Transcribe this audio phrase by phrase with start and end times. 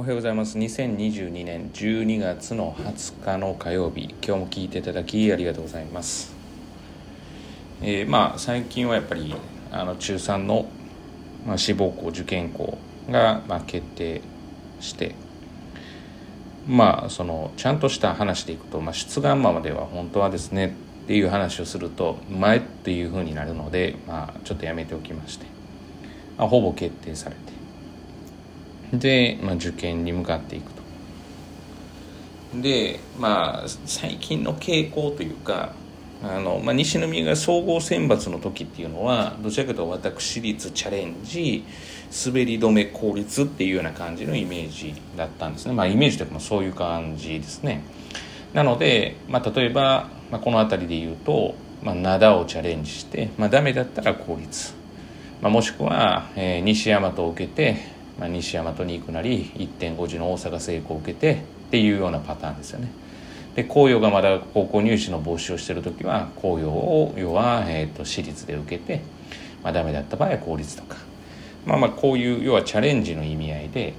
[0.00, 0.56] おはようございます。
[0.56, 4.14] 2022年12月の20日の火曜日。
[4.26, 6.34] 今日も聞いていただきありがとうございます。
[7.82, 9.34] えー、まあ最近はやっぱり
[9.70, 10.70] あの中3の、
[11.46, 12.78] まあ、志望校受験校
[13.10, 14.22] が、まあ、決定
[14.80, 15.14] して
[16.66, 20.68] まあそのちゃんとした話でいくと、まあ、出願ままでは本当はですね
[21.04, 25.44] っていう話をすると前っていうふうになるので、まあ、ちょっとやめておきまして、
[26.38, 27.59] まあ、ほぼ決定されて。
[28.92, 30.80] で、まあ、受験に向かっていくと。
[32.54, 35.72] でまあ最近の傾向というか
[36.20, 41.64] あの、まあ、西宮が総合選抜の時っていうのはどちらかというと私立チャレンジ
[42.26, 45.74] 滑り止め効率っていうような感じのイメージだったんですね。
[45.74, 47.84] まあイメージというかそういう感じですね。
[48.52, 54.74] なので、まあ、例えば、まあ、この辺りで言うと、まあ、灘をチャレンジして、まあ、ダメだったら効率、
[55.40, 57.76] まあ、もしくは、えー、西大和を受けて、
[58.20, 62.92] まあ、西大和に行くなり1.5時の大阪成功を受けてっていうようなパターンですよね。
[63.56, 69.00] で紅葉がまだ高校入試の募集をしてる時は紅葉を要は、えーと、私立で受けて、
[69.64, 70.98] まあ、ダメだった場合は公立とか。
[71.66, 73.94] まあまあこういう要はチャレンジの意味合いで。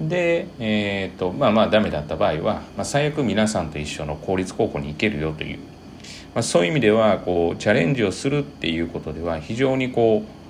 [0.00, 5.58] で、えーとまあ、まあダメだった場合は、まあ、最悪皆さんと一緒の公立高校に行けるよという、
[6.34, 10.43] まあ、そういう意味ではこうチャレンジをするっていうことでは非常にこう、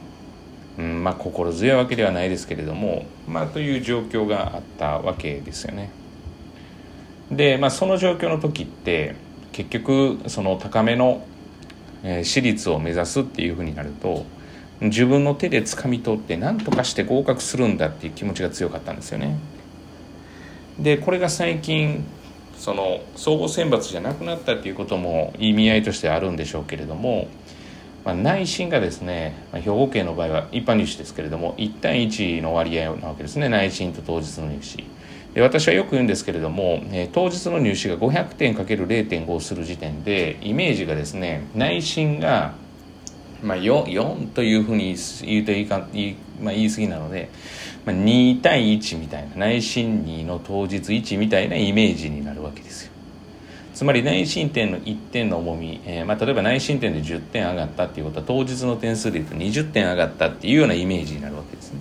[0.78, 5.91] うんまあ、心強いわけではないですけれども、まあ、という状況があったわけですよね。
[7.30, 9.14] で、まあ、その状況の時って
[9.52, 11.27] 結局その高めの、
[12.02, 14.27] 私立を目指すっていうふうになると
[14.83, 19.39] 自分の手で掴み取って何とかして合格するんだっていう気持ちが強かったんですよね。
[20.78, 22.05] でこれが最近
[22.58, 27.28] その総合選抜じゃなくなったっていうことも意味合いとしてあるんでしょうけれども、
[28.05, 34.84] まあ、内心がですね、まあ、兵庫県の場合は一般入試ですけれども1対1の割合なわけですね内心と当日の入試。
[35.33, 42.55] で私はよく言うんですけれども、えー、当日の入試が500点 ×0.5 をする時点でイメージがですね内心が
[43.42, 47.30] まあ4、4というふうに言うといいか言い,、まあ、言い過ぎなので、
[47.84, 52.93] まあ、2対1みたいな内心2の当日1みたいなイメージになるわけですよ
[53.74, 61.80] つまり内申点の1点の重み、えーまあ、例えば内申点で10点上がったっていうことは当日の点数でいうと20点上がったっていうようなイメージになるわけですね。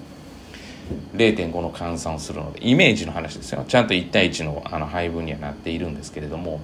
[1.16, 3.64] 0.5の換算をするのでイメージの話ですよ。
[3.68, 6.60] ちゃんと1対1のあの配分にはなっているんですけれども、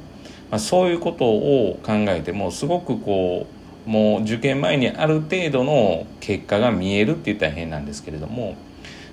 [0.49, 3.45] まあ、そういうことを考えてもすごくこ
[3.85, 8.55] うもう受験前にある程度の結果が見えるって言ったら変なんですけれども、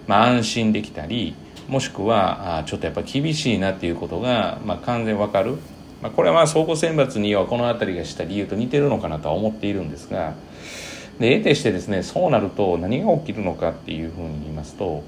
[0.06, 1.34] まあ、安心できたり
[1.68, 5.58] もしくはあちょっとやっぱ厳しいなっていうことが、まあ、完全わかる、
[6.06, 10.34] まあ、これはまあ総合選抜にはこの辺りがした理由と似てるのかなとは思っているんですが
[11.18, 15.02] で得てしてですねそうなると何が起きるのかっていうふうに言いますと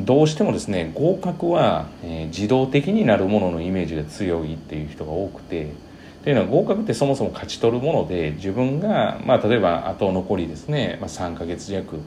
[0.00, 5.72] どうしてもですね合格は、えー、自動的になるもののイメージが強いっていう人が多くて
[6.24, 12.00] というのは合格ってそもそも勝ち取るもので自分が、まあ、例えばあと残りですね、まあ、3ヶ月弱、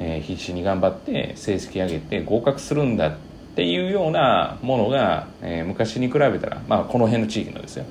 [0.00, 3.16] えー、必死に頑張って成績上げて合格するんだっ
[3.58, 7.84] ていうようなものが、えー、昔に比べたら、まあ、この辺の地域のですよ。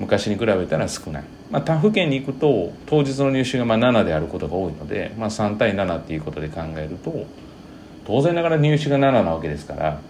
[0.00, 7.26] 昔に比べたら少ない、まあ、他府県に行くと当日の入試がまあ7であることが多いので、まあ、3対7っていうことで考えると
[8.04, 10.00] 当然ながら入試が7なわけですから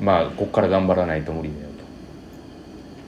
[0.00, 1.68] まあここから頑張らないと無理だよ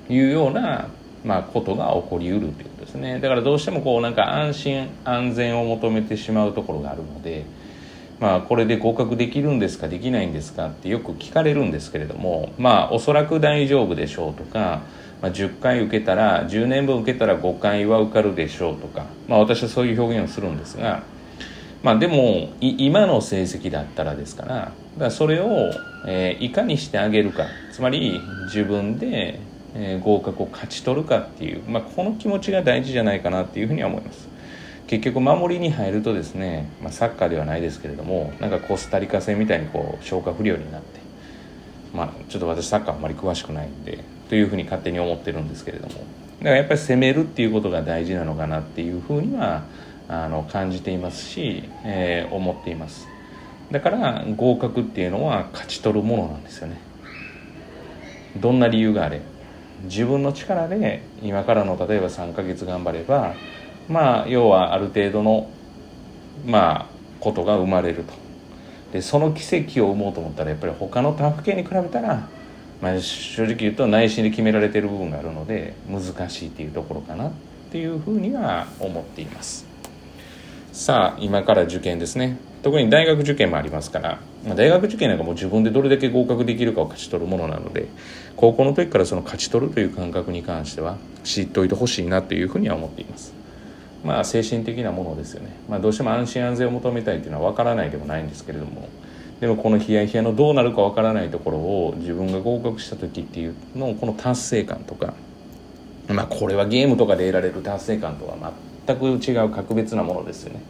[0.09, 0.13] と。
[0.13, 0.91] いうような
[1.25, 3.19] まあ、ことが起こりうるということですね。
[3.19, 7.47] だからどうしてもこうなんか安心安全を求めてしまうところがあるので、
[8.21, 14.83] まあ、これで合格できるんですかできないんですかってよく聞かれるんですけれどもまあおそらく大丈夫でしょうとか、
[15.21, 21.03] まあ、10回受けたら10年分受けたら5回は受かるでしょうとか、まあ、私はそういう表現をするんですが。
[21.83, 25.71] まあ、でも今の成績だったらですからだそれを、
[26.07, 29.39] えー、いかにしてあげるかつまり自分で
[29.75, 34.29] えー、合格を勝ち取るかっていう、まあ、この気持ちが大事じゃないかなっていうふうには思います
[34.87, 41.01] 結局守りに入るとですね、まあ、サッカーではないですけれどもなんかコスタリカ戦みたいにこう消化不良になって
[41.95, 45.95] まあちょっと私サッカーあんまり詳しくないんでというふうに勝手に思ってるんですけれども。
[46.41, 49.63] だからやっぱり攻めるっていうことが大事なのかなっていうふうには
[50.09, 53.07] あの感じていますし、えー、思っています。
[53.71, 56.77] だから合格っていうのは勝ち取るものなんですよね。
[58.37, 59.23] どんな理由があれ
[59.85, 63.35] 自分の力で今からの例えば3ヶ月頑張れば
[63.89, 65.51] まあ要はある程度の
[66.47, 66.87] まあ
[67.21, 68.13] ことが生まれると。
[68.93, 72.29] でその奇跡を生もうと思ったらやっぱり他の他府県に比べたら、
[72.81, 77.33] まあ、正直言うと内心で決められてる部分があるので難しいっていうところかなっ
[77.73, 79.67] ていうふうには思っています。
[80.73, 82.39] さあ今から受験ですね。
[82.63, 87.89] 特に大学受験もありますからまあ、大学受験なんかもう自分でどれだけ合格できるかを勝ち取るものなので
[88.37, 93.44] 高校の時からその勝ち取るという感覚に関しては知っておいてほしいなというふうには思っています。
[94.05, 98.89] まあ精神的なものですよね、まあ、どうしても安心安全を求めたいというのは分からないでもないんですけれども
[99.41, 105.15] でもこのヒヤヒヤのどうなるか分からないところを自分が合格した時っていうのこの達成感とか
[106.09, 108.53] まあこれはゲームとかで得られる達成感とは
[108.87, 110.61] 全く違う格別なものですよね。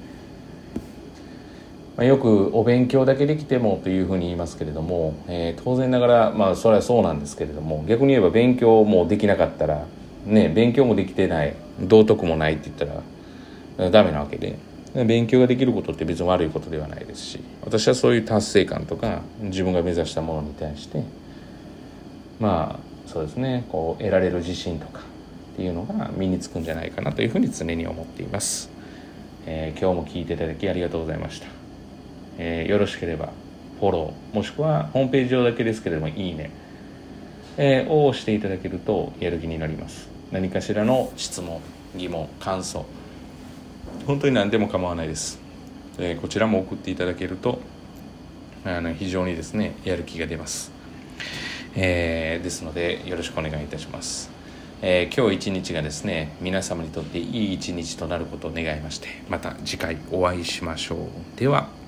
[1.96, 9.86] まあ、よくお勉強だけできてもというふうに言いますけれども、えー、当然ながらまあそれはそうなんですけれども逆に言えば勉強もできなかったら
[10.26, 13.00] ね勉強もできてない道徳もないって言ったら
[13.78, 14.56] ダメなわけで。
[14.94, 17.40] 勉強ができることって別に悪いことではないですし。
[17.62, 21.02] 私はそういう達成感とか自分が目指したものに対して
[22.38, 23.64] まあそうですね。
[23.70, 25.00] こう得られる自信とか
[25.54, 28.68] っていうのが身につくんじゃないかなというふうに常に思っています、
[29.46, 31.46] えー、今日も聞いていただきありがとうございました、
[32.38, 33.32] えー、よろしければ
[33.78, 36.50] フォローもしくはホームページ上だけですけれどもいいね、
[37.56, 40.08] えー、を押していただけるとやる気になります。
[40.32, 41.60] 何かしらの質問
[41.94, 42.84] 疑問感想
[44.06, 45.38] 本当に何でも構わないです、
[45.98, 47.60] えー、こちらも送っていただけると
[48.64, 50.72] あの非常にですねやる気が出ます、
[51.74, 54.30] えー、ですのでよろしくお願いいたします、
[54.82, 60.98] えー、今日一日がですね皆様にとっていい一日となることを願いましてまた次回お会いしましょう。
[61.38, 61.83] では。